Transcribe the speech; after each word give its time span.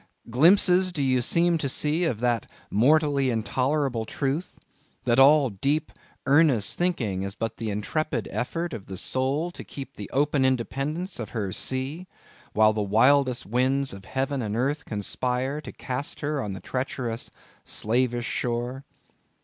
Glimpses 0.31 0.91
do 0.91 1.03
ye 1.03 1.21
seem 1.21 1.59
to 1.59 1.69
see 1.69 2.05
of 2.05 2.21
that 2.21 2.49
mortally 2.71 3.29
intolerable 3.29 4.03
truth; 4.03 4.57
that 5.03 5.19
all 5.19 5.51
deep, 5.51 5.91
earnest 6.25 6.75
thinking 6.75 7.21
is 7.21 7.35
but 7.35 7.57
the 7.57 7.69
intrepid 7.69 8.27
effort 8.31 8.73
of 8.73 8.87
the 8.87 8.97
soul 8.97 9.51
to 9.51 9.63
keep 9.63 9.93
the 9.97 10.09
open 10.11 10.43
independence 10.43 11.19
of 11.19 11.29
her 11.37 11.51
sea; 11.51 12.07
while 12.53 12.73
the 12.73 12.81
wildest 12.81 13.45
winds 13.45 13.93
of 13.93 14.05
heaven 14.05 14.41
and 14.41 14.55
earth 14.57 14.85
conspire 14.85 15.61
to 15.61 15.71
cast 15.71 16.21
her 16.21 16.41
on 16.41 16.53
the 16.53 16.59
treacherous, 16.61 17.29
slavish 17.63 18.25
shore? 18.25 18.85